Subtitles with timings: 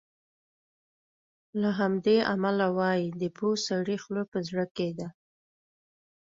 [1.61, 5.07] له همدې امله وایي د پوه سړي خوله په زړه کې ده.